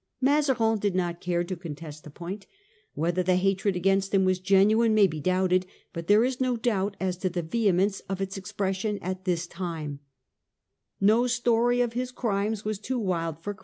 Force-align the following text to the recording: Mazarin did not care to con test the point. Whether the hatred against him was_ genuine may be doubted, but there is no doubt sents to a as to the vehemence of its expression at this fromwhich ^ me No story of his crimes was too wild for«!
Mazarin 0.19 0.79
did 0.79 0.95
not 0.95 1.21
care 1.21 1.43
to 1.43 1.55
con 1.55 1.75
test 1.75 2.03
the 2.03 2.09
point. 2.09 2.47
Whether 2.95 3.21
the 3.21 3.35
hatred 3.35 3.75
against 3.75 4.15
him 4.15 4.25
was_ 4.25 4.39
genuine 4.43 4.95
may 4.95 5.05
be 5.05 5.19
doubted, 5.19 5.67
but 5.93 6.07
there 6.07 6.23
is 6.23 6.41
no 6.41 6.57
doubt 6.57 6.95
sents 6.97 6.97
to 6.97 7.03
a 7.03 7.07
as 7.09 7.17
to 7.17 7.29
the 7.29 7.43
vehemence 7.43 7.99
of 8.09 8.19
its 8.19 8.35
expression 8.35 8.97
at 9.03 9.25
this 9.25 9.45
fromwhich 9.47 9.87
^ 9.89 9.91
me 9.91 9.99
No 11.01 11.27
story 11.27 11.81
of 11.81 11.93
his 11.93 12.11
crimes 12.11 12.65
was 12.65 12.79
too 12.79 12.97
wild 12.97 13.43
for«! 13.43 13.55